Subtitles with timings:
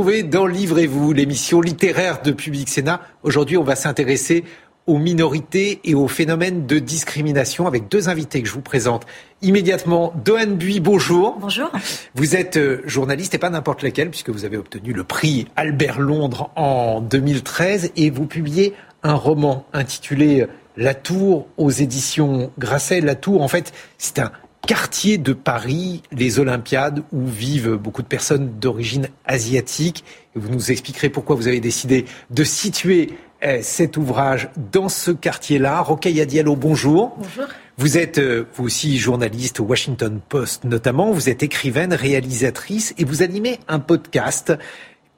[0.00, 3.02] Retrouver dans Livrez-vous, l'émission littéraire de Public Sénat.
[3.22, 4.44] Aujourd'hui, on va s'intéresser
[4.86, 9.04] aux minorités et aux phénomènes de discrimination avec deux invités que je vous présente
[9.42, 10.14] immédiatement.
[10.24, 11.36] Dohan Bui, bonjour.
[11.38, 11.70] Bonjour.
[12.14, 16.00] Vous êtes euh, journaliste et pas n'importe lequel puisque vous avez obtenu le prix Albert
[16.00, 20.46] Londres en 2013 et vous publiez un roman intitulé
[20.78, 23.02] La Tour aux éditions Grasset.
[23.02, 24.32] La Tour, en fait, c'est un
[24.66, 30.04] quartier de Paris, les Olympiades, où vivent beaucoup de personnes d'origine asiatique.
[30.36, 33.10] Et vous nous expliquerez pourquoi vous avez décidé de situer
[33.42, 35.80] euh, cet ouvrage dans ce quartier-là.
[35.80, 37.16] Rokhaya Diallo, bonjour.
[37.16, 37.46] Bonjour.
[37.78, 41.10] Vous êtes euh, vous aussi journaliste au Washington Post notamment.
[41.12, 44.52] Vous êtes écrivaine, réalisatrice et vous animez un podcast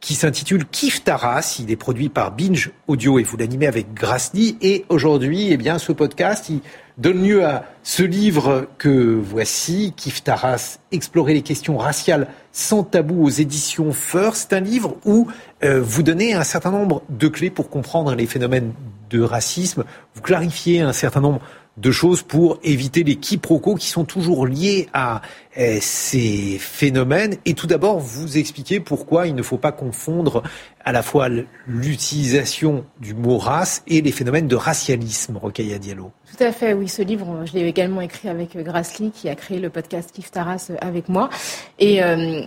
[0.03, 1.59] qui s'intitule Kif Taras.
[1.61, 4.59] Il est produit par Binge Audio et vous l'animez avec Grasny.
[4.61, 6.61] Et aujourd'hui, eh bien, ce podcast, il
[6.99, 13.25] donne lieu à ce livre que voici, Kif Taras, Explorer les questions raciales sans tabou
[13.25, 14.35] aux éditions Feur.
[14.35, 15.29] C'est un livre où
[15.63, 18.73] euh, vous donnez un certain nombre de clés pour comprendre les phénomènes
[19.09, 19.85] de racisme.
[20.17, 21.41] Vous clarifiez un certain nombre
[21.79, 25.23] de choses pour éviter les quiproquos qui sont toujours liés à
[25.57, 27.37] euh, ces phénomènes.
[27.47, 30.43] Et tout d'abord, vous expliquez pourquoi il ne faut pas confondre
[30.85, 31.29] à la fois
[31.67, 36.13] l'utilisation du mot race et les phénomènes de racialisme, Rokhaya Diallo.
[36.37, 36.89] Tout à fait, oui.
[36.89, 40.73] Ce livre, je l'ai également écrit avec Grassley, qui a créé le podcast Kif Taras
[40.81, 41.31] avec moi.
[41.79, 42.43] Et euh,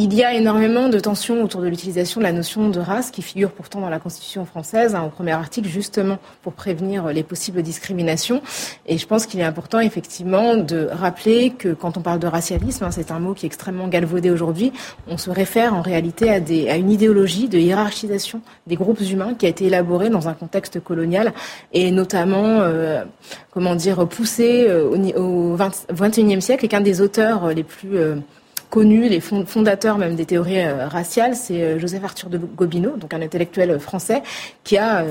[0.00, 3.20] il y a énormément de tensions autour de l'utilisation de la notion de race qui
[3.20, 7.62] figure pourtant dans la Constitution française, hein, au premier article, justement pour prévenir les possibles
[7.62, 8.40] discriminations.
[8.86, 12.84] Et je pense qu'il est important, effectivement, de rappeler que quand on parle de racialisme,
[12.84, 14.72] hein, c'est un mot qui est extrêmement galvaudé aujourd'hui,
[15.08, 19.34] on se réfère en réalité à, des, à une idéologie de hiérarchisation des groupes humains
[19.34, 21.32] qui a été élaborée dans un contexte colonial
[21.72, 23.02] et notamment, euh,
[23.50, 27.96] comment dire, poussée euh, au, 21e siècle et qu'un des auteurs les plus...
[27.96, 28.14] Euh,
[28.70, 33.14] connus, les fondateurs même des théories euh, raciales, c'est euh, Joseph Arthur de Gobineau, donc
[33.14, 34.22] un intellectuel euh, français,
[34.64, 35.04] qui a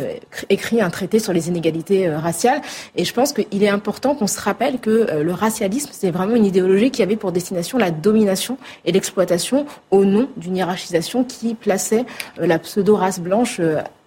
[0.49, 2.61] écrit un traité sur les inégalités raciales.
[2.95, 6.45] Et je pense qu'il est important qu'on se rappelle que le racialisme, c'est vraiment une
[6.45, 12.05] idéologie qui avait pour destination la domination et l'exploitation au nom d'une hiérarchisation qui plaçait
[12.37, 13.59] la pseudo-race blanche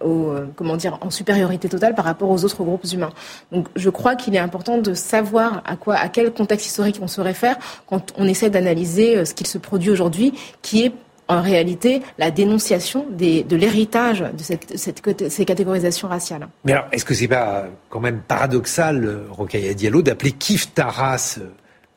[0.03, 3.11] au, comment dire, en supériorité totale par rapport aux autres groupes humains.
[3.51, 7.07] Donc je crois qu'il est important de savoir à quoi, à quel contexte historique on
[7.07, 7.57] se réfère
[7.87, 10.91] quand on essaie d'analyser ce qui se produit aujourd'hui, qui est
[11.27, 16.47] en réalité la dénonciation de l'héritage de ces catégorisations raciales.
[16.65, 21.39] Mais alors, est-ce que c'est pas quand même paradoxal, Rokhaya Diallo, d'appeler Kif Taras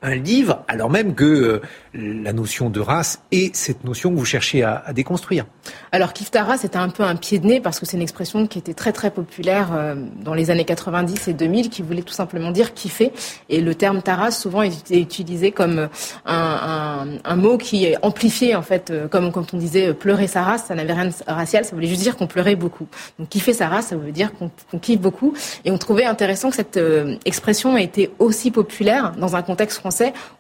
[0.05, 1.63] un livre, alors même que euh,
[1.95, 5.47] la notion de race est cette notion que vous cherchez à, déconstruire.
[5.93, 8.59] Alors Kiftara, c'était un peu un pied de nez parce que c'est une expression qui
[8.59, 12.51] était très très populaire euh, dans les années 90 et 2000, qui voulait tout simplement
[12.51, 13.13] dire kiffer.
[13.49, 15.89] Et le terme Taras souvent est utilisé comme
[16.27, 20.43] un, un, mot qui est amplifié en fait, euh, comme quand on disait pleurer sa
[20.43, 22.87] race, ça n'avait rien de racial, ça voulait juste dire qu'on pleurait beaucoup.
[23.19, 25.33] Donc kiffer sa race, ça veut dire qu'on qu kiffe beaucoup.
[25.65, 29.79] Et on trouvait intéressant que cette euh, expression ait été aussi populaire dans un contexte
[29.79, 29.94] français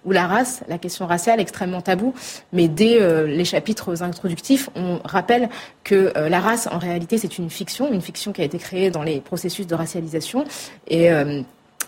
[0.04, 2.14] où la race, la question raciale, est extrêmement tabou.
[2.52, 5.48] Mais dès euh, les chapitres introductifs, on rappelle
[5.82, 8.90] que euh, la race, en réalité, c'est une fiction, une fiction qui a été créée
[8.90, 10.44] dans les processus de racialisation.
[10.88, 11.42] Et euh,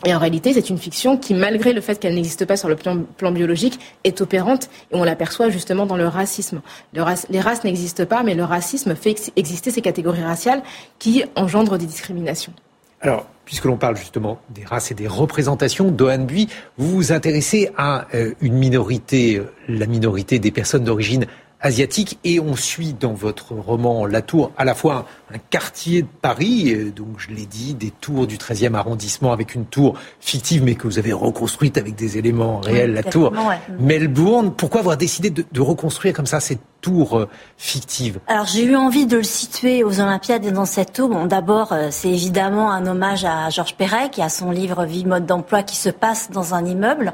[0.04, 3.30] en réalité, c'est une fiction qui, malgré le fait qu'elle n'existe pas sur le plan,
[3.32, 6.60] biologique, est opérante et on l'aperçoit justement dans le racisme.
[6.92, 10.62] Les races n'existent pas, mais le racisme fait ex exister ces catégories raciales
[10.98, 12.52] qui engendrent des discriminations.
[13.00, 17.70] Alors, puisque l'on parle justement des races et des représentations, Dohan Bui, vous vous intéressez
[17.78, 21.26] à euh, une minorité, euh, la minorité des personnes d'origine
[21.66, 26.02] asiatique, et on suit dans votre roman La Tour à la fois un, un quartier
[26.02, 30.62] de Paris, donc je l'ai dit, des tours du 13e arrondissement avec une tour fictive,
[30.62, 33.58] mais que vous avez reconstruite avec des éléments réels, oui, la tour ouais.
[33.80, 34.52] Melbourne.
[34.56, 38.20] Pourquoi avoir décidé de, de reconstruire comme ça cette tour euh, fictive?
[38.28, 41.08] Alors j'ai eu envie de le situer aux Olympiades et dans cette tour.
[41.08, 45.04] Bon, d'abord, euh, c'est évidemment un hommage à Georges Perret qui a son livre Vie,
[45.04, 47.12] mode d'emploi qui se passe dans un immeuble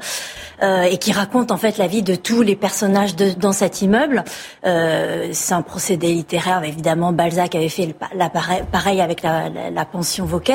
[0.61, 3.81] euh, et qui raconte en fait la vie de tous les personnages de, dans cet
[3.81, 4.23] immeuble.
[4.65, 6.63] Euh, c'est un procédé littéraire.
[6.63, 10.53] Évidemment, Balzac avait fait la pareil avec la, la, pension Vauquer.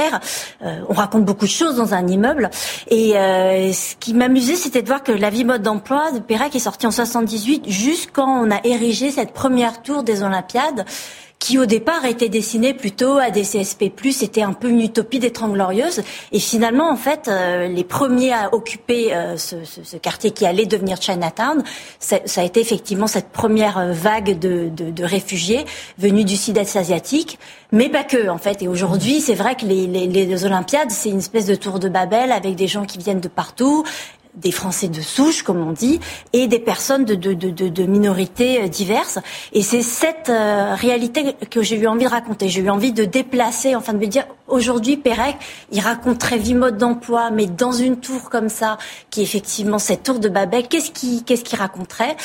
[0.65, 2.51] Euh, on raconte beaucoup de choses dans un immeuble.
[2.89, 6.55] Et euh, ce qui m'amusait, c'était de voir que la vie mode d'emploi de Pérec
[6.55, 10.85] est sortie en 78, juste quand on a érigé cette première tour des Olympiades
[11.39, 15.33] qui au départ était destiné plutôt à des CSP+, c'était un peu une utopie des
[15.33, 15.57] Trente.
[16.33, 20.47] Et finalement, en fait, euh, les premiers à occuper euh, ce, ce, ce, quartier qui
[20.47, 21.63] allait devenir Chinatown,
[22.01, 25.65] ça, ça a été effectivement cette première euh, vague de, de, de réfugiés
[25.97, 27.39] venus du sud-est asiatique,
[27.71, 28.63] mais pas que, en fait.
[28.63, 31.89] Et aujourd'hui, c'est vrai que les, les, les Olympiades, c'est une espèce de tour de
[31.89, 33.85] Babel avec des gens qui viennent de partout,
[34.41, 36.01] des Français de souche, comme on dit,
[36.33, 39.19] et des personnes de, minorités euh, diverses.
[39.53, 42.49] Et c'est cette euh, réalité que j'ai eu envie de raconter.
[42.49, 45.37] J'ai eu envie de déplacer, enfin de me dire, aujourd'hui, Pérec,
[45.73, 48.79] il raconterait vie mode d'emploi, mais dans une tour comme ça,
[49.11, 52.17] qui est effectivement cette tour de Babel, qu'est-ce qu'il qu'il raconterait?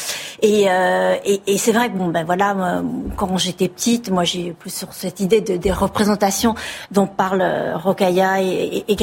[0.42, 2.82] Et, euh, et, c'est vrai que, bon, ben voilà,
[3.18, 6.56] quand j'étais petite, moi j'ai plus sur cette idée de, des représentations
[6.92, 8.96] dont parlent Rokaya et, et,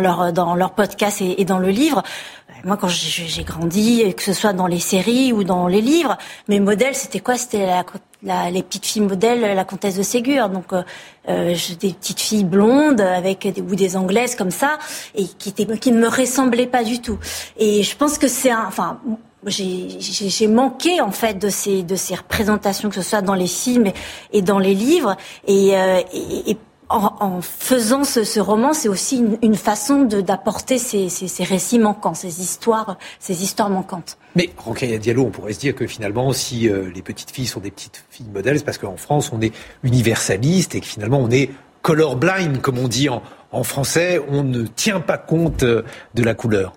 [0.00, 2.02] leur, dans leur podcast et, et dans le livre.
[2.64, 6.18] Moi, quand j'ai grandi, que ce soit dans les séries ou dans les livres,
[6.48, 7.36] mes modèles, c'était quoi?
[7.36, 7.66] C'était
[8.22, 10.48] la, les petites filles modèles, la comtesse de Ségur.
[10.48, 10.82] Donc, euh,
[11.28, 14.78] euh des petites filles blondes avec des, ou des anglaises comme ça,
[15.14, 17.18] et qui, qui ne me ressemblaient pas du tout.
[17.56, 19.00] Et je pense que c'est un, enfin,
[19.46, 23.90] j'ai manqué en fait de ces de ces représentations que ce soit dans les films
[24.34, 25.16] et dans les livres
[25.46, 26.58] et, euh, et
[26.90, 31.08] en, faisant ce, roman, c'est aussi une, façon d'apporter ces,
[31.44, 34.18] récits manquants, ces histoires, ces histoires manquantes.
[34.34, 37.60] Mais Rokhaya Diallo, on pourrait se dire que finalement, si euh, les petites filles sont
[37.60, 41.30] des petites filles modèles, c'est parce qu'en France, on est universaliste et que finalement, on
[41.30, 41.50] est
[41.82, 43.22] colorblind, comme on dit en,
[43.52, 45.82] en français, on ne tient pas compte euh,
[46.14, 46.72] de la couleur.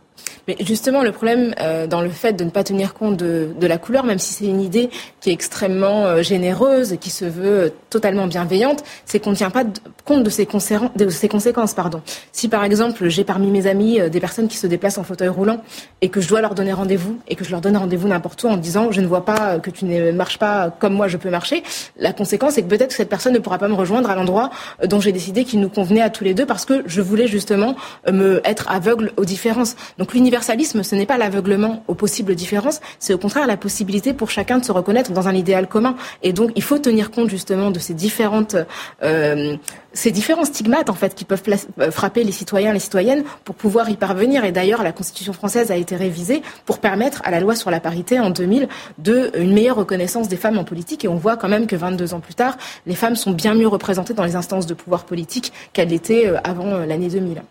[0.48, 3.78] Mais justement, le problème euh, dans le fait de ne pas tenir compte de, la
[3.78, 4.90] couleur, même si c'est une idée
[5.22, 9.36] qui est extrêmement euh, généreuse et qui se veut euh, totalement bienveillante, c'est qu'on ne
[9.36, 9.64] tient pas
[10.04, 11.74] compte de ses, conséquences.
[11.74, 12.02] Pardon.
[12.32, 15.62] Si par exemple, j'ai parmi mes amis des personnes qui se déplacent en fauteuil roulant
[16.02, 18.48] et que je dois leur donner rendez-vous et que je leur donne rendez-vous n'importe où
[18.48, 21.30] en disant je ne vois pas que tu ne marches pas comme moi je peux
[21.30, 21.64] marcher,
[21.98, 24.50] la conséquence c'est que peut-être que cette personne ne pourra pas me rejoindre à l'endroit
[24.84, 27.76] dont j'ai décidé qu'il nous convenait à tous les deux parce que je voulais justement
[28.12, 29.76] me être aveugle aux différences.
[29.98, 34.30] Donc l'universalisme, ce n'est pas l'aveuglement aux possibles différences, c'est au contraire la possibilité pour
[34.30, 35.96] chacun de se reconnaître dans un idéal commun.
[36.22, 38.56] Et donc, il faut tenir compte justement de ces différentes,
[39.04, 39.58] euh,
[39.94, 41.44] ces différents stigmates en fait qui peuvent
[41.80, 44.46] euh, frapper les citoyens, les citoyennes, pour pouvoir y parvenir.
[44.46, 47.80] Et d'ailleurs, la Constitution française a été révisée pour permettre à la loi sur la
[47.80, 48.68] parité en 2000
[48.98, 51.06] de une meilleure reconnaissance des femmes en politique.
[51.06, 53.68] Et on voit quand même que 22 ans plus tard, les femmes sont bien mieux
[53.68, 57.42] représentées dans les instances de pouvoir politique qu'elles l'étaient euh, avant l'année 2000.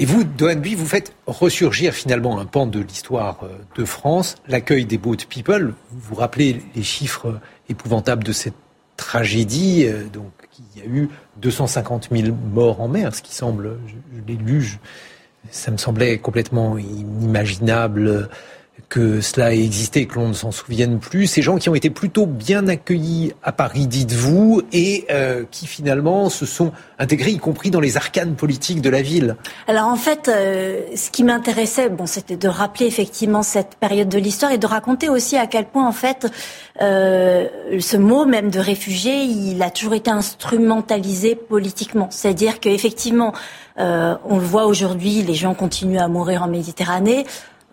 [0.00, 4.86] Et vous, Dohan vous faites ressurgir finalement un pan de l'histoire euh, de France, l'accueil
[4.86, 5.74] des boat people.
[5.90, 7.38] Vous vous rappelez les chiffres
[7.68, 8.54] épouvantables de cette
[8.96, 10.32] tragédie, euh, donc
[10.74, 11.10] il y a eu
[11.42, 13.94] 250 000 morts en mer, ce qui semble, je,
[14.26, 14.78] l'ai lu,
[15.50, 18.30] ça me semblait complètement inimaginable
[18.88, 21.26] que cela ait existé et que l'on ne s'en souvienne plus.
[21.26, 26.30] Ces gens qui ont été plutôt bien accueillis à Paris, dites-vous, et euh, qui finalement
[26.30, 29.36] se sont intégrés, y compris dans les arcanes politiques de la ville.
[29.68, 34.18] Alors en fait, euh, ce qui m'intéressait, bon, c'était de rappeler effectivement cette période de
[34.18, 36.26] l'histoire et de raconter aussi à quel point en fait
[36.80, 37.46] euh,
[37.78, 42.08] ce mot même de réfugié, il a toujours été instrumentalisé politiquement.
[42.10, 43.32] C'est-à-dire qu'effectivement,
[43.78, 47.26] euh, on le voit aujourd'hui, les gens continuent à mourir en Méditerranée.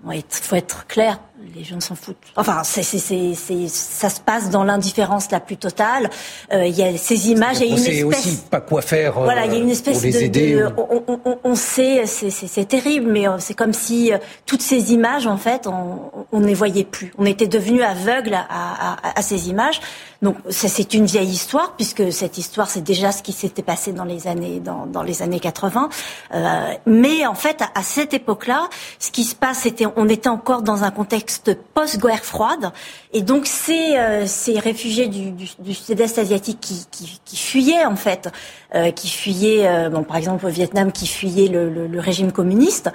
[0.05, 1.19] Il faut être clair,
[1.55, 2.17] les gens s'en foutent.
[2.35, 6.09] Enfin, c'est, c'est, c'est, ça se passe dans l'indifférence la plus totale.
[6.51, 8.03] Euh, il y a ces images et une espèce.
[8.03, 9.13] aussi pas quoi faire.
[9.13, 10.27] Voilà, il y a une euh, espèce de.
[10.27, 14.11] de on, on, on, sait, c'est, terrible, mais euh, c'est comme si
[14.45, 17.13] toutes ces images, en fait, on, ne les voyait plus.
[17.17, 19.79] On était devenu aveugle à, à, à, ces images.
[20.21, 24.05] Donc, c'est une vieille histoire, puisque cette histoire, c'est déjà ce qui s'était passé dans
[24.05, 25.89] les années dans, dans les années 80.
[26.33, 30.29] Euh, mais en fait, à, à cette époque-là, ce qui se passe, c'était, on était
[30.29, 31.26] encore dans un contexte
[31.73, 32.71] post-guerre froide.
[33.13, 37.85] Et donc ces, euh, ces réfugiés du, du, du sud-est asiatique qui, qui, qui, fuyaient
[37.85, 38.29] en fait,
[38.75, 42.31] euh, qui fuyaient, euh, bon, par exemple au Vietnam, qui fuyaient le, le, le régime
[42.31, 42.89] communiste,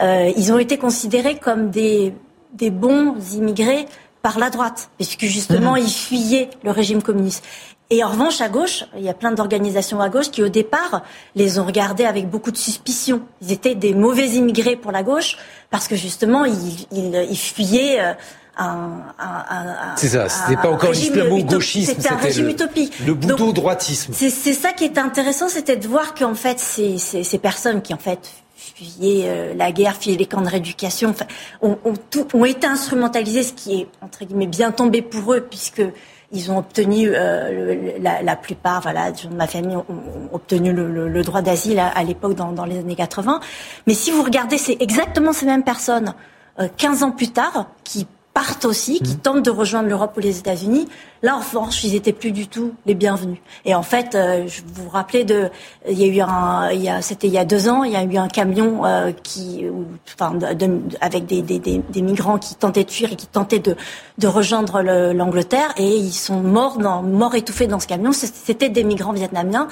[0.00, 2.14] ils ont été considérés comme des,
[2.52, 3.86] des bons immigrés
[4.22, 5.78] par la droite, puisque justement mmh.
[5.78, 7.44] ils fuyaient le régime communiste.
[7.90, 11.02] Et en revanche, à gauche, il y a plein d'organisations à gauche qui, au départ,
[11.34, 13.22] les ont regardés avec beaucoup de suspicion.
[13.40, 15.38] Ils étaient des mauvais immigrés pour la gauche
[15.70, 18.00] parce que justement, ils, ils, fuyaient.
[18.00, 18.12] Euh,
[18.58, 22.98] un, un, c'est ça, c'était pas encore l'islamo-gauchisme, c'était un régime utopique.
[23.06, 24.12] Le bouteau-droitisme.
[24.12, 27.94] C'est ça qui est intéressant, c'était de voir qu'en fait, ces, ces, ces personnes qui
[27.94, 31.26] en fait fuyez euh, la guerre, fuyez les camps de rééducation, enfin,
[31.62, 35.46] ont, ont, tout, ont été instrumentalisés, ce qui est entre guillemets bien tombé pour eux,
[35.48, 35.82] puisque
[36.30, 41.08] ils ont obtenu euh, la, la, plupart, voilà, de ma famille ont, ont obtenu le,
[41.08, 43.40] le, droit d'asile à, à l'époque dans, dans, les années 80.
[43.86, 46.14] Mais si vous regardez, c'est exactement ces mêmes personnes,
[46.60, 48.06] euh, 15 ans plus tard, qui
[48.38, 49.18] partent aussi, qui mmh.
[49.18, 50.86] tentent de rejoindre l'Europe ou les États-Unis.
[51.24, 53.38] Là, en revanche, ils n'étaient plus du tout les bienvenus.
[53.64, 55.50] Et en fait, euh, je vous vous rappelez de,
[55.90, 57.90] il y a eu un, il y a, c'était il y a deux ans, il
[57.90, 59.66] y a eu un camion euh, qui,
[60.14, 63.74] enfin, de, avec des, des, des, migrants qui tentaient de fuir et qui tentaient de,
[64.18, 68.12] de rejoindre l'Angleterre, et ils sont morts, dans, morts étouffés dans ce camion.
[68.12, 69.66] C'était des migrants vietnamiens.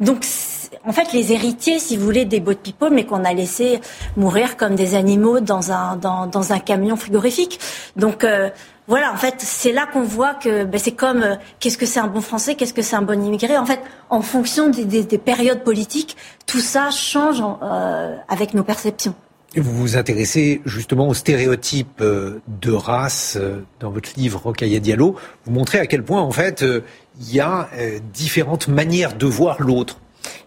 [0.00, 0.24] Donc,
[0.84, 3.80] en fait, les héritiers, si vous voulez, des boat people, mais qu'on a laissé
[4.16, 7.60] mourir comme des animaux dans un, camion frigorifique.
[7.96, 8.50] Donc, euh,
[8.86, 12.00] voilà, en fait, c'est là qu'on voit que ben, c'est comme euh, qu'est-ce que c'est
[12.00, 13.56] un bon Français, qu'est-ce que c'est un bon immigré.
[13.58, 18.64] En fait, en fonction des, des, des périodes politiques, tout ça change euh, avec nos
[18.64, 19.14] perceptions.
[19.56, 23.38] Vous vous intéressez justement aux stéréotypes de race
[23.80, 25.16] dans votre livre Rocaille Diallo.
[25.46, 26.62] Vous montrez à quel point, en fait,
[27.18, 27.66] il y a
[28.12, 30.00] différentes manières de voir l'autre.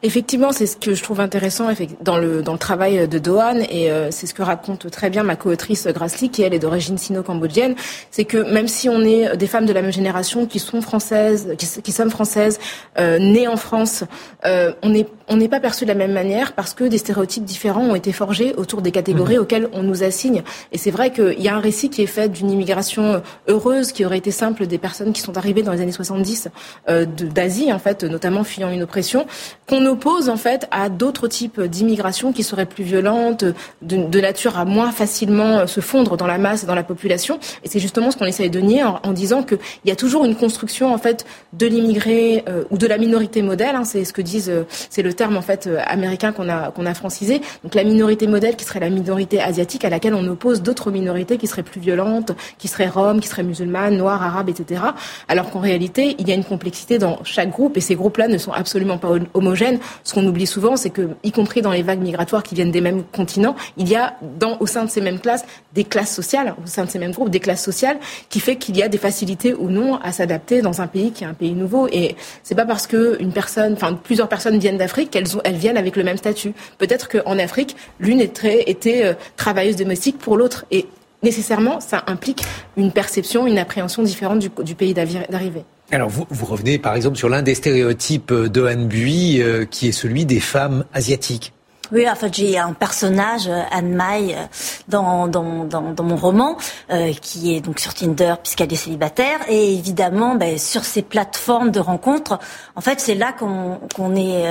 [0.04, 1.70] Effectivement, c'est ce que je trouve intéressant
[2.02, 5.24] dans le, dans le travail de Dohan, et euh, c'est ce que raconte très bien
[5.24, 7.76] ma co-autrice Grassley, qui elle est d'origine sino-cambodgienne,
[8.10, 11.56] c'est que même si on est des femmes de la même génération, qui sont françaises,
[11.58, 12.60] qui, sommes françaises,
[13.00, 14.04] euh, nées en France,
[14.46, 17.46] euh, on n'est on n'est pas perçu de la même manière parce que des stéréotypes
[17.46, 19.42] différents ont été forgés autour des catégories mhm.
[19.42, 20.44] auxquelles on nous assigne.
[20.74, 24.04] Et c'est vrai qu'il y a un récit qui est fait d'une immigration heureuse qui
[24.04, 26.50] aurait été simple des personnes qui sont arrivées dans les années 70
[26.90, 29.26] euh, d'Asie, en fait, notamment fuyant une oppression,
[29.72, 33.46] qu'on oppose en fait à d'autres types d'immigration qui seraient plus violentes,
[33.82, 37.40] de, nature à moins facilement euh, se fondre dans la masse, dans la population.
[37.64, 40.36] Et c'est justement ce qu'on essaye de nier en, disant qu'il y a toujours une
[40.36, 43.78] construction en fait de l'immigré euh, ou de la minorité modèle.
[43.78, 44.52] Hein, c'est ce que disent,
[44.90, 47.42] c'est le terme en fait américain qu'on a qu'on a francisé.
[47.64, 51.38] Donc la minorité modèle qui serait la minorité asiatique à laquelle on oppose d'autres minorités
[51.38, 54.82] qui seraient plus violentes, qui seraient roms, qui seraient musulmanes, noires, arabes, etc.
[55.30, 58.38] Alors qu'en réalité, il y a une complexité dans chaque groupe et ces groupes-là ne
[58.38, 62.02] sont absolument pas homogènes ce qu'on oublie souvent, c'est que, y compris dans les vagues
[62.02, 64.18] migratoires qui viennent des mêmes continents, il y a
[64.60, 67.30] au sein de ces mêmes classes des classes sociales, au sein de ces mêmes groupes,
[67.30, 67.98] des classes sociales,
[68.30, 71.24] qui fait qu'il y a des facilités ou non à s'adapter dans un pays qui
[71.24, 71.88] est un pays nouveau.
[71.92, 76.04] Et c'est pas parce que personne, plusieurs personnes viennent d'Afrique qu'elles elles viennent avec le
[76.04, 76.54] même statut.
[76.78, 80.66] Peut-être qu'en Afrique, l'une était, euh, travailleuse domestique pour l'autre.
[80.72, 80.88] Et
[81.24, 82.44] nécessairement, ça implique
[82.78, 85.66] une perception, une appréhension différente du pays d'arrivée.
[85.92, 89.92] Alors vous, revenez par exemple sur l'un des stéréotypes de Anne Bui, euh, qui est
[89.92, 91.54] celui des femmes asiatiques.
[91.92, 94.46] Oui, en fait, j'ai un personnage, euh, Anne Mai, euh,
[94.88, 96.56] dans, dans, dans, mon roman,
[97.22, 99.40] qui est donc sur Tinder puisqu'elle est célibataire.
[99.50, 102.40] Et évidemment, ben, sur ces plateformes de rencontres,
[102.78, 104.46] en fait, c'est là qu'on qu'on est,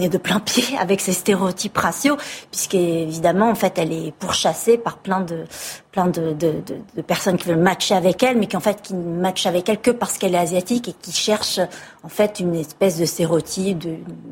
[0.00, 2.16] est de plein pied avec ces stéréotypes raciaux,
[2.50, 5.44] puisqu'évidemment, en fait, elle est pourchassée par plein de
[5.92, 6.36] plein de,
[7.06, 9.80] personnes qui veulent matcher avec elle, mais qui en fait qui ne matchent avec elle
[9.80, 11.60] que parce qu'elle est asiatique et qui cherchent
[12.04, 13.78] en fait une espèce de stéréotype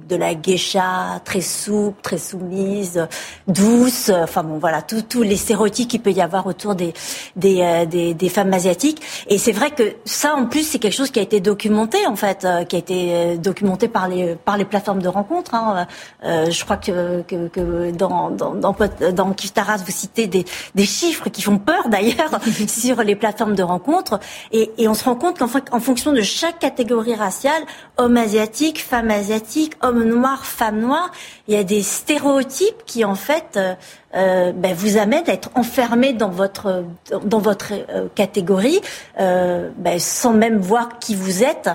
[0.08, 3.06] de, la geisha très souple, très soumise,
[3.46, 4.10] douce.
[4.10, 9.02] Enfin bon, voilà, tous les stéréotypes qu'il peut y avoir autour euh, des, femmes asiatiques.
[9.28, 12.16] Et c'est vrai que ça, en plus, c'est quelque chose qui a été documenté en
[12.16, 15.54] fait, euh, qui a été euh, documenté par les plateformes de rencontres.
[15.54, 15.86] Hein.
[16.22, 22.38] Je crois que, dans dans, dans Kiftaras, vous citez des des chiffres qui peur d'ailleurs
[22.66, 24.20] sur les plateformes de rencontres.
[24.52, 27.62] Et, on se rend compte qu'en en fonction de chaque catégorie raciale,
[27.96, 31.10] homme asiatique, femme asiatique, homme noir, femme noire,
[31.46, 33.74] il y a des stéréotypes qui en fait euh,
[34.14, 36.84] euh ben, vous amènent à être enfermé dans votre
[37.24, 38.80] dans votre euh, catégorie
[39.16, 41.70] ben, sans même voir qui vous êtes.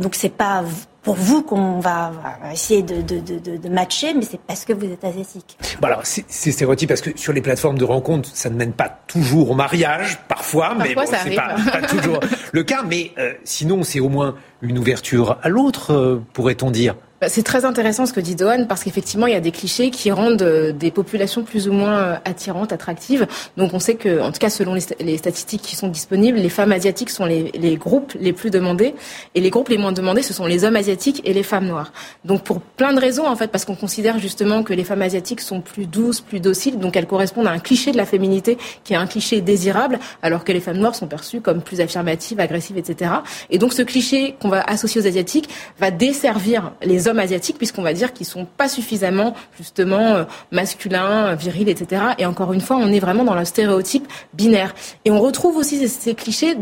[0.00, 0.62] Donc c'est pas
[1.06, 2.10] pour vous qu'on va,
[2.52, 5.56] essayer de, de, de, de, matcher, mais c'est parce que vous êtes asiatique.
[5.80, 8.88] Bon alors, c'est stéréotype parce que sur les plateformes de rencontres, ça ne mène pas
[9.06, 12.18] toujours au mariage, parfois, mais bon, c'est pas, pas, toujours
[12.50, 12.82] le cas.
[12.82, 16.96] Mais euh, sinon, c'est au moins une ouverture à l'autre, euh, pourrait-on dire.
[17.18, 19.90] Bah, c'est très intéressant ce que dit Dohan parce qu'effectivement il y a des clichés
[19.90, 23.26] qui rendent euh, des populations plus ou moins euh, attirantes, attractives.
[23.56, 26.72] Donc on sait que, en tout cas selon les, statistiques qui sont disponibles, les femmes
[26.72, 28.94] asiatiques sont les, les, groupes les plus demandés
[29.34, 31.90] et les groupes les moins demandés ce sont les hommes asiatiques et les femmes noires.
[32.26, 35.40] Donc pour plein de raisons en fait parce qu'on considère justement que les femmes asiatiques
[35.40, 38.92] sont plus douces, plus dociles, donc elles correspondent à un cliché de la féminité qui
[38.92, 42.76] est un cliché désirable, alors que les femmes noires sont perçues comme plus affirmatives, agressives,
[42.76, 43.10] etc.
[43.48, 45.48] Et donc ce cliché qu'on va associer aux asiatiques
[45.80, 51.68] va desservir les hommes asiatiques, puisqu'on va dire qu'ils sont pas suffisamment justement masculins, virils,
[51.68, 52.02] etc.
[52.18, 54.74] Et encore une fois, on est vraiment dans le stéréotype binaire.
[55.04, 56.56] Et on retrouve aussi ces, clichés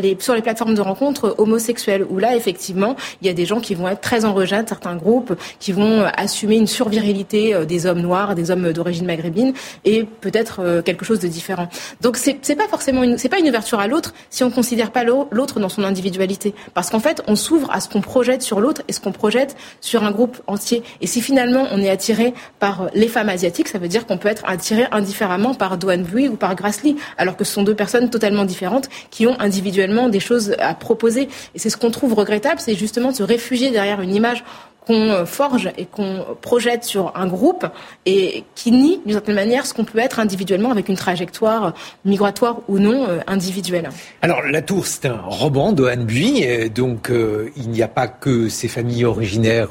[0.00, 3.60] les sur les plateformes de rencontres homosexuelles, où là effectivement, il y a des gens
[3.60, 7.86] qui vont être très en rejet de certains groupes, qui vont assumer une survirilité des
[7.86, 9.52] hommes noirs, des hommes d'origine maghrébine,
[9.84, 11.68] et peut-être quelque chose de différent.
[12.00, 15.04] Donc c'est pas forcément une, c'est pas une ouverture à l'autre si on considère pas
[15.04, 16.54] l'autre dans son individualité.
[16.74, 19.56] Parce qu'en fait, on s'ouvre à ce qu'on projette sur l'autre et ce qu'on projette
[19.80, 20.82] sur un groupe entier.
[21.00, 24.28] Et si finalement on est attiré par les femmes asiatiques, ça veut dire qu'on peut
[24.28, 28.10] être attiré indifféremment par Doan Bui ou par Grassley, alors que ce sont deux personnes
[28.10, 31.28] totalement différentes qui ont individuellement des choses à proposer.
[31.54, 34.44] Et c'est ce qu'on trouve regrettable, c'est justement de se réfugier derrière une image
[34.86, 37.66] qu'on euh, forge et qu'on projette sur un groupe
[38.06, 41.74] et qui nie d'une certaine manière ce qu'on peut être individuellement avec une trajectoire
[42.04, 43.90] migratoire ou non euh, individuelle.
[44.22, 48.08] Alors La Tour, c'est un roman de Anne Bui, donc euh, il n'y a pas
[48.08, 49.70] que ces familles originaires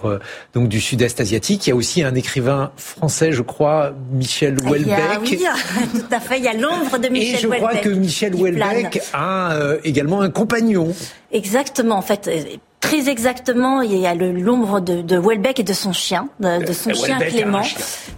[0.53, 5.21] donc du Sud-Est asiatique, il y a aussi un écrivain français, je crois, Michel Houellebecq.
[5.21, 5.43] oui,
[5.93, 7.61] tout à fait, il y a l'ombre de Michel Houellebecq.
[7.61, 10.93] Et je crois que Michel Houellebecq a également un compagnon.
[11.31, 12.29] Exactement, en fait
[12.81, 16.93] Très exactement, il y a l'ombre de, de Welbeck et de son chien, de, son
[16.95, 17.61] chien Clément.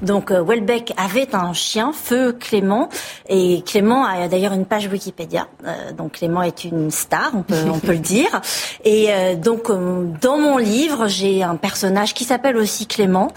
[0.01, 2.87] Donc euh, Welbeck avait un chien, Feu Clément,
[3.27, 5.47] et Clément a d'ailleurs une page Wikipédia.
[5.67, 8.41] Euh, donc Clément est une star, on peut, on peut le dire.
[8.85, 9.69] Et euh, donc
[10.21, 13.31] dans mon livre, j'ai un personnage qui s'appelle aussi Clément,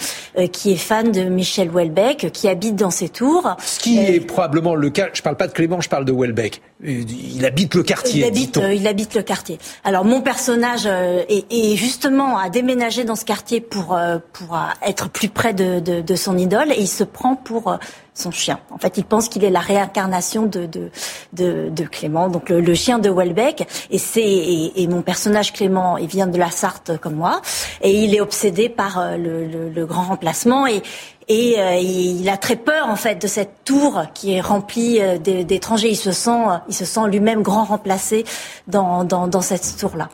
[0.52, 3.56] qui est fan de Michel Welbeck, qui habite dans ses tours.
[3.58, 5.08] Ce qui est probablement le cas.
[5.12, 6.62] Je parle pas de Clément, je parle de Welbeck.
[6.84, 8.20] Il habite le quartier.
[8.20, 9.58] Il habite, il habite le quartier.
[9.82, 14.60] Alors mon personnage euh, et, justement a déménagé dans ce quartier pour euh, pour euh,
[14.86, 17.78] être plus près de, de, de, son idole et il se prend pour
[18.12, 18.60] son chien.
[18.70, 20.90] En fait, il pense qu'il est la réincarnation de, de,
[21.32, 23.66] de, de Clément, donc le, chien de Welbeck.
[23.90, 27.42] Et c'est et, mon personnage Clément, il vient de la Sarthe comme moi,
[27.82, 30.82] et il est obsédé par le, le, le grand remplacement et
[31.28, 35.90] et il a très peur en fait de cette tour qui est remplie d'étrangers.
[35.90, 38.24] Il se sent, il se sent lui-même grand remplacé
[38.68, 40.08] dans, dans, dans cette tour là.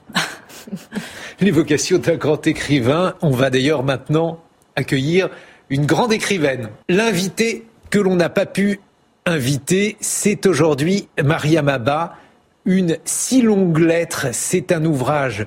[1.41, 3.15] L'évocation d'un grand écrivain.
[3.21, 4.39] On va d'ailleurs maintenant
[4.77, 5.29] accueillir
[5.71, 6.69] une grande écrivaine.
[6.89, 8.81] L'invité que l'on n'a pas pu
[9.27, 12.17] inviter, c'est aujourd'hui Maria Maba.
[12.65, 15.47] Une si longue lettre, c'est un ouvrage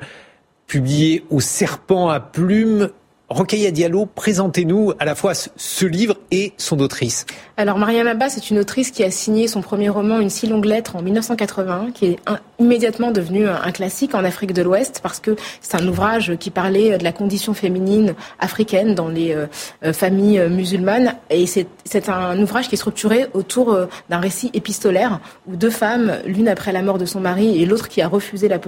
[0.68, 2.90] publié au Serpent à plumes
[3.29, 7.25] Rokhaya Diallo, présentez-nous à la fois ce livre et son autrice.
[7.58, 10.65] Alors Mariam Abba, c'est une autrice qui a signé son premier roman Une si longue
[10.65, 12.20] lettre en 1981, qui est
[12.60, 17.00] immédiatement devenu un, classique en Afrique de l'Ouest parce que c'est un ouvrage qui parlait
[17.00, 19.48] de la condition féminine africaine dans les euh,
[19.83, 23.75] euh, familles euh, musulmanes et c'est un ouvrage qui est structuré autour
[24.09, 27.88] d'un récit épistolaire où deux femmes, l'une après la mort de son mari et l'autre
[27.88, 28.59] qui a refusé la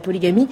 [0.00, 0.48] polygamie,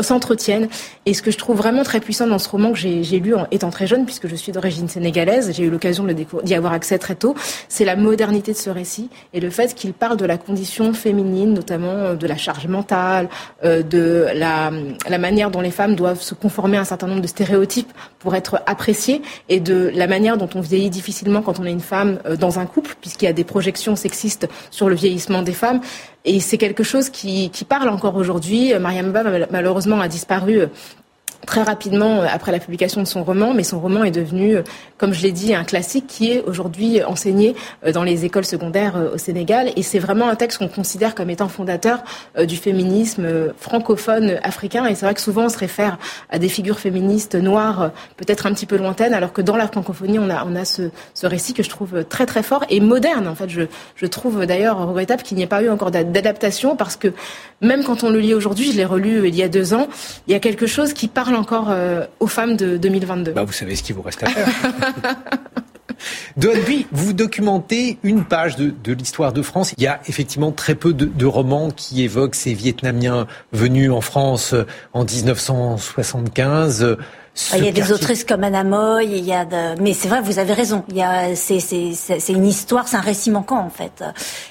[0.00, 0.68] s'entretiennent.
[1.06, 3.46] Et ce que je trouve vraiment très puissant dans ce roman que j'ai lu en
[3.50, 6.06] étant très jeune, puisque je suis d'origine sénégalaise, j'ai eu l'occasion
[6.44, 7.34] d'y avoir accès très tôt,
[7.68, 11.52] c'est la modernité de ce récit et le fait qu'il parle de la condition féminine,
[11.52, 13.28] notamment euh, de la charge mentale,
[13.64, 14.70] euh, de la,
[15.08, 18.34] la manière dont les femmes doivent se conformer à un certain nombre de stéréotypes pour
[18.34, 22.18] être appréciées et de la manière dont on vieillit difficilement quand on est une femme
[22.26, 25.80] euh, dans un couple, puisqu'il y a des projections sexistes sur le vieillissement des femmes.
[26.24, 28.72] Et c'est quelque chose qui, parle encore aujourd'hui.
[28.78, 30.68] Mariam Ba, malheureusement, a disparu
[31.46, 34.62] très rapidement euh, après la publication de son roman, mais son roman est devenu, euh,
[34.98, 38.94] comme je l'ai dit, un classique qui est aujourd'hui enseigné euh, dans les écoles secondaires
[39.14, 39.72] au Sénégal.
[39.76, 42.02] Et c'est vraiment un texte qu'on considère comme étant fondateur
[42.46, 44.86] du féminisme francophone africain.
[44.86, 45.98] Et c'est vrai que souvent on se réfère
[46.30, 50.18] à des figures féministes noires, peut-être un petit peu lointaines, alors que dans la francophonie,
[50.18, 53.28] on a, on a ce, ce récit que je trouve très très fort et moderne.
[53.28, 53.62] En fait, je,
[53.96, 57.08] je trouve d'ailleurs regrettable qu'il n'y ait pas eu encore d'adaptation parce que
[57.60, 59.88] même quand on le lit aujourd'hui, je l'ai relu il y a deux ans,
[60.26, 63.52] il y a quelque chose qui parle encore euh, aux femmes de 2022 bah, Vous
[63.52, 64.48] savez ce qu'il vous reste à faire.
[66.36, 69.74] Donby, vous documentez une page de, l'histoire de France.
[69.76, 74.54] Il y a effectivement très peu de, romans qui évoquent ces Vietnamiens venus en France
[74.54, 76.96] euh, en 1975.
[77.50, 79.80] Ah, il y a des autrices comme Anna Moy, il y a de...
[79.80, 80.84] mais c'est vrai, vous avez raison.
[80.90, 84.04] Il y a, c'est, c'est, c'est une histoire, c'est un récit manquant en fait.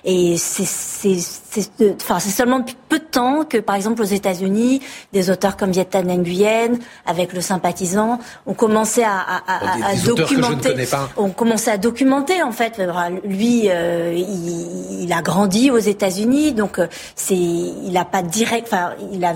[0.04, 1.70] Et c'est, c'est, c'est,
[2.02, 4.82] enfin, c'est seulement depuis peu de temps que, par exemple, aux États-Unis,
[5.14, 8.18] des auteurs comme Viet Thanh Nguyen, avec le sympathisant,
[8.48, 10.74] ont commencé à, à, à, à documenter.
[11.18, 12.82] On commençait à documenter en fait.
[13.24, 18.68] Lui, euh, il, il, a grandi aux États-Unis, donc euh, c'est, il a pas direct,
[18.72, 19.36] enfin, il a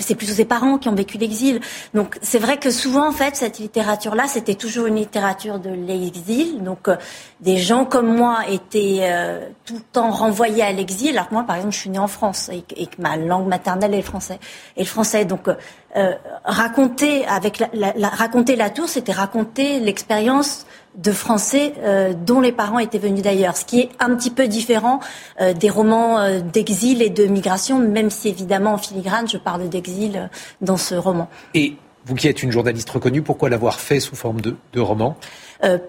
[0.00, 1.60] c'est plutôt ses parents qui ont vécu l'exil.
[1.94, 6.62] Donc c'est vrai que souvent en fait cette littérature-là, c'était toujours une littérature de l'exil.
[6.62, 6.96] Donc euh,
[7.40, 11.16] des gens comme moi étaient euh, tout le temps renvoyés à l'exil.
[11.16, 13.94] Alors que moi, par exemple, je suis née en France et, que ma langue maternelle
[13.94, 14.38] est le français.
[14.76, 16.12] Et le français, donc euh,
[16.44, 22.52] raconter avec la, la, raconter la tour, c'était raconter l'expérience de Français euh, dont les
[22.52, 25.00] parents étaient venus d'ailleurs, ce qui est un petit peu différent
[25.40, 29.68] euh, des romans euh, d'exil et de migration, même si évidemment en filigrane, je parle
[29.68, 31.28] d'exil dans ce roman.
[31.54, 35.16] Et vous qui êtes une journaliste reconnue, pourquoi l'avoir fait sous forme de, de roman?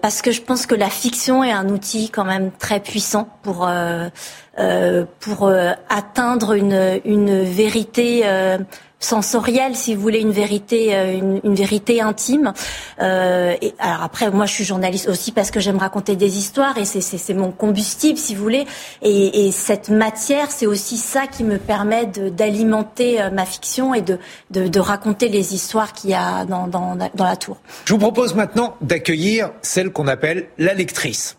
[0.02, 3.70] Parce que je pense que la fiction est un outil quand même très puissant pour,
[5.20, 5.52] pour
[5.88, 8.24] atteindre une, une vérité
[9.00, 12.52] sensorielle, si vous voulez, une vérité, euh, une, vérité intime.
[13.00, 16.84] Euh, alors après, moi, je suis journaliste aussi parce que j'aime raconter des histoires et
[16.84, 18.66] c'est mon combustible, si vous voulez.
[19.02, 24.02] Et, et cette matière, c'est aussi ça qui me permet d'alimenter euh, ma fiction et
[24.02, 24.18] de,
[24.50, 27.56] de, de raconter les histoires qu'il y a dans, dans, dans la tour.
[27.86, 31.36] Je vous propose maintenant d'accueillir celle qu'on appelle la lectrice.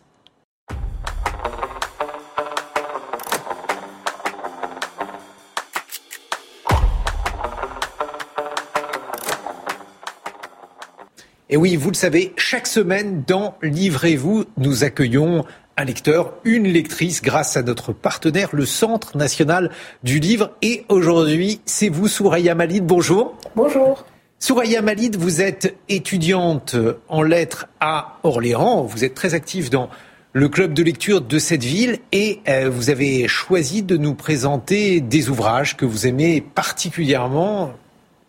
[11.54, 15.44] Et oui, vous le savez, chaque semaine dans Livrez-vous, nous accueillons
[15.76, 19.70] un lecteur, une lectrice grâce à notre partenaire, le Centre national
[20.02, 20.52] du livre.
[20.62, 22.86] Et aujourd'hui, c'est vous, Souraya Malid.
[22.86, 23.36] Bonjour.
[23.56, 24.06] Bonjour.
[24.44, 26.76] Souraya Malid, vous êtes étudiante
[27.10, 28.82] en lettres à Orléans.
[28.82, 29.88] Vous êtes très active dans
[30.34, 35.00] le club de lecture de cette ville et euh, vous avez choisi de nous présenter
[35.00, 37.74] des ouvrages que vous aimez particulièrement.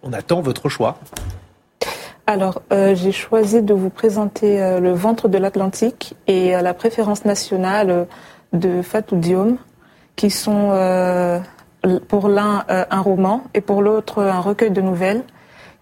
[0.03, 0.99] On attend votre choix.
[2.27, 7.25] Alors, euh, j'ai choisi de vous présenter euh, Le ventre de l'Atlantique et La préférence
[7.25, 8.07] nationale
[8.53, 9.57] de Fatou Diom,
[10.17, 11.43] qui sont
[12.07, 15.25] pour l'un un roman et pour l'autre un recueil de nouvelles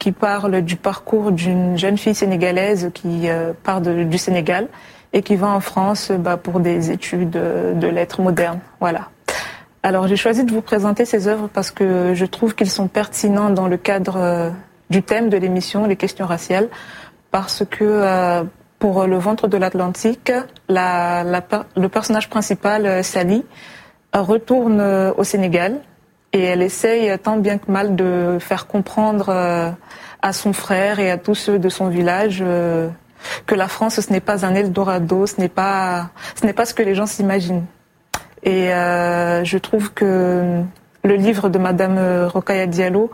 [0.01, 3.29] qui parle du parcours d'une jeune fille sénégalaise qui
[3.63, 4.67] part du Sénégal
[5.13, 8.59] et qui va en France bah, pour des études de lettres modernes.
[8.81, 9.11] Voilà.
[9.85, 13.51] Alors j'ai choisi de vous présenter ces œuvres parce que je trouve qu'ils sont pertinents
[13.51, 14.53] dans le cadre
[14.91, 16.69] du thème de l'émission, les questions raciales,
[17.31, 18.43] parce que euh,
[18.79, 20.33] pour le ventre de l'Atlantique,
[20.69, 21.23] la,
[21.77, 23.45] le personnage principal, euh, Sally,
[24.13, 25.81] retourne euh, au Sénégal
[26.33, 29.31] et elle essaye tant bien que mal de faire comprendre
[30.23, 32.45] à son frère et à tous ceux de son village
[33.47, 36.75] que la France, ce n'est pas un Eldorado, ce n'est pas, ce n'est pas ce
[36.75, 37.65] que les gens s'imaginent.
[38.45, 40.63] Et je trouve que
[41.03, 43.11] le livre de Madame Rokaya Diallo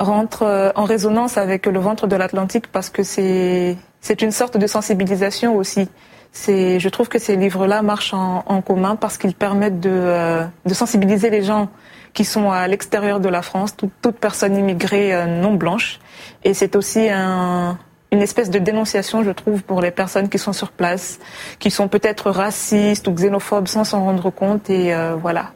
[0.00, 4.56] rentre euh, en résonance avec le ventre de l'Atlantique parce que c'est c'est une sorte
[4.56, 5.88] de sensibilisation aussi.
[6.32, 10.74] C'est je trouve que ces livres-là marchent en, commun parce qu'ils permettent de, euh, de
[10.74, 11.68] sensibiliser les gens
[12.12, 15.98] qui sont à l'extérieur de la France, toute, personne immigrée euh, non blanche.
[16.44, 17.78] Et c'est aussi un,
[18.12, 21.20] une espèce de dénonciation, je trouve, pour les personnes qui sont sur place,
[21.58, 24.70] qui sont peut-être racistes ou xénophobes sans s'en rendre compte.
[24.70, 25.52] Et voilà.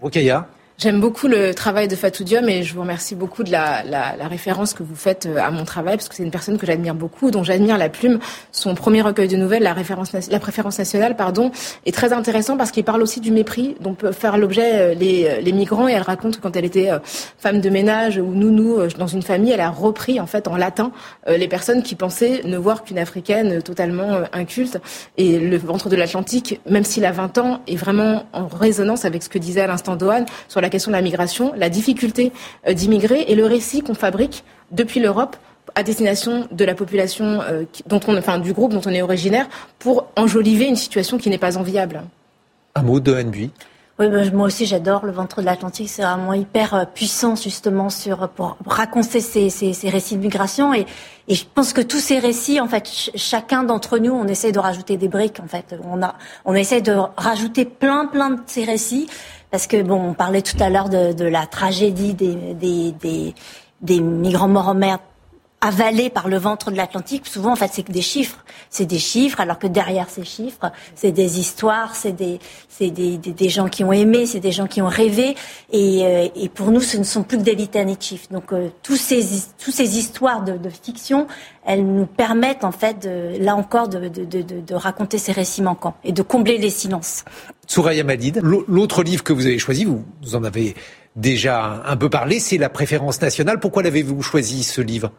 [0.00, 0.46] Rokaya
[0.78, 3.82] J'aime beaucoup le travail de Fatou Diom et je vous remercie beaucoup de la,
[4.28, 6.94] référence que vous faites euh, à mon travail parce que c'est une personne que j'admire
[6.94, 8.18] beaucoup, dont j'admire la plume.
[8.52, 11.50] Son premier recueil de nouvelles, la, référence, la préférence nationale, pardon,
[11.86, 15.24] est très intéressant parce qu'il parle aussi du mépris dont peuvent faire l'objet euh, les,
[15.24, 16.90] euh, les migrants et elle raconte quand elle était
[17.38, 20.92] femme de ménage ou nounou dans une famille, elle a repris en fait en latin
[21.26, 24.78] les personnes qui pensaient ne voir qu'une africaine totalement inculte
[25.16, 29.22] et le ventre de l'Atlantique, même s'il a 20 ans, est vraiment en résonance avec
[29.22, 32.32] ce que disait à l'instant Dohan sur la la question de la migration, la difficulté
[32.66, 35.36] euh, d'immigrer et le récit qu'on fabrique depuis l'Europe
[35.76, 39.46] à destination de la population euh, dont on, enfin, du groupe dont on est originaire
[39.78, 42.02] pour enjoliver une situation qui n'est pas enviable.
[42.74, 43.50] Un mot de Henry
[43.98, 45.88] oui, bah, moi aussi j'adore le ventre de l'Atlantique.
[45.88, 50.74] C'est vraiment hyper euh, puissant justement sur pour raconter ces, ces, ces récits de migration
[50.74, 50.84] et,
[51.28, 54.58] et, je pense que tous ces récits, en fait, chacun d'entre nous, on essaie de
[54.58, 55.40] rajouter des briques.
[55.42, 59.08] En fait, on a, on essaie de rajouter plein, plein de ces récits
[59.50, 63.34] parce que bon, on parlait tout à l'heure de, la tragédie des, des, des,
[63.80, 64.98] des migrants morts en mer
[65.60, 67.26] avalés par le ventre de l'Atlantique.
[67.26, 68.44] Souvent, en fait, c'est que des chiffres.
[68.70, 72.38] C'est des chiffres, alors que derrière ces chiffres, c'est des histoires, c'est des,
[72.78, 75.34] des, des, des, gens qui ont aimé, c'est des gens qui ont rêvé.
[75.72, 78.28] Et, euh, et, pour nous, ce ne sont plus que des litanies de chiffres.
[78.30, 79.24] Donc, euh, tous ces,
[79.58, 81.26] tous ces histoires de, fiction,
[81.64, 83.08] elles nous permettent, en fait,
[83.40, 87.24] là encore, de, de, raconter ces récits manquants et de combler les silences.
[87.66, 90.74] Souraya Madid, l'autre livre que vous avez choisi, vous, vous en avez
[91.16, 93.58] déjà un peu parlé, c'est La préférence nationale.
[93.58, 95.10] Pourquoi l'avez-vous choisi, ce livre?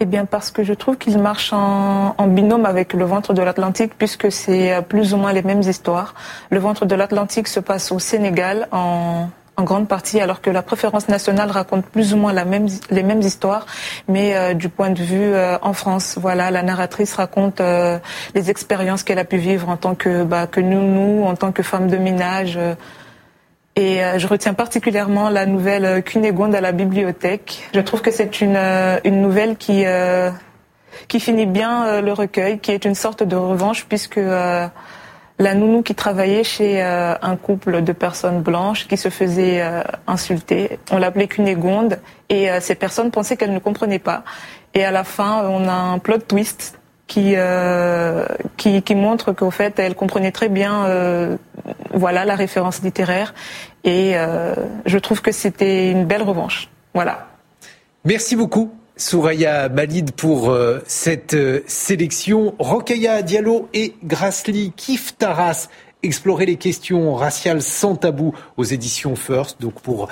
[0.00, 3.92] Eh bien, parce que je trouve qu'il marche en, binôme avec le ventre de l'Atlantique,
[3.96, 6.14] puisque c'est euh, plus ou moins les mêmes histoires.
[6.50, 11.06] Le ventre de l'Atlantique se passe au Sénégal en, grande partie, alors que la préférence
[11.08, 13.64] nationale raconte plus ou moins la même, les mêmes histoires,
[14.08, 16.18] mais euh, du point de vue euh, en France.
[16.20, 17.62] Voilà, la narratrice raconte
[18.34, 21.62] les expériences qu'elle a pu vivre en tant que bah, que nounou, en tant que
[21.62, 22.58] femme de ménage.
[23.76, 27.68] Et je retiens particulièrement la nouvelle Cunégonde à la bibliothèque.
[27.74, 28.58] Je trouve que c'est une,
[29.04, 29.84] une nouvelle qui
[31.08, 34.20] qui finit bien le recueil, qui est une sorte de revanche puisque
[35.42, 39.82] la nounou qui travaillait chez euh, un couple de personnes blanches qui se faisaient euh,
[40.06, 40.78] insulter.
[40.90, 44.24] On l'appelait Cunégonde et euh, ces personnes pensaient qu'elle ne comprenait pas.
[44.74, 46.78] Et à la fin, on a un plot twist
[47.12, 47.34] qui,
[48.56, 51.38] qui, qui, montre qu'au fait, elle comprenait très bien
[51.92, 53.34] voilà, la référence littéraire.
[53.84, 54.14] Et
[54.86, 56.68] je trouve que c'était une belle revanche.
[56.94, 57.28] Voilà.
[58.04, 58.72] Merci beaucoup.
[58.96, 62.54] Souraya Malid pour euh, cette euh, sélection.
[62.58, 65.68] Rokhaya Diallo et Grasly Kif Taras
[66.02, 69.60] explorer les questions raciales sans tabou aux éditions First.
[69.60, 70.08] Donc pour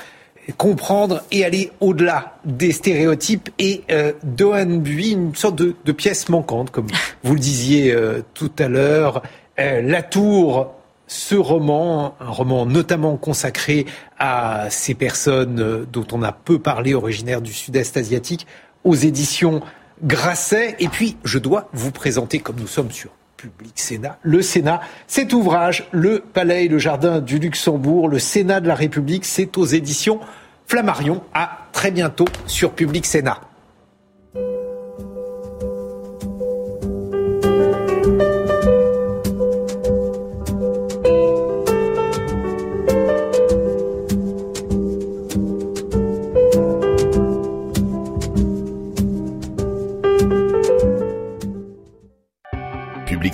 [0.52, 6.70] comprendre et aller au-delà des stéréotypes et euh, Dohan Bui, une sorte de, pièce manquante,
[6.70, 6.86] comme
[7.22, 7.96] vous le disiez
[8.34, 9.22] tout à l'heure.
[9.58, 10.74] la Tour
[11.10, 13.84] ce roman, un roman notamment consacré
[14.20, 18.46] à ces personnes dont on a peu parlé, originaires du sud-est asiatique,
[18.84, 19.60] aux éditions
[20.04, 20.76] Grasset.
[20.78, 23.10] Et puis, je dois vous présenter, comme nous sommes sur
[23.40, 28.60] Public Sénat, le Sénat, cet ouvrage, Le Palais et le Jardin du Luxembourg, le Sénat
[28.60, 30.20] de la République, c'est aux éditions
[30.66, 31.22] Flammarion.
[31.32, 33.40] À très bientôt sur Public Sénat.